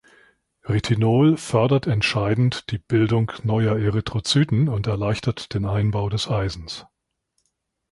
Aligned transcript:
Retinol 0.63 1.37
fördert 1.37 1.85
entscheidend 1.85 2.71
die 2.71 2.79
Bildung 2.79 3.31
neuer 3.43 3.77
Erythrozyten 3.77 4.67
und 4.67 4.87
erleichtert 4.87 5.53
den 5.53 5.63
Einbau 5.67 6.09
des 6.09 6.27
Eisens. 6.27 6.87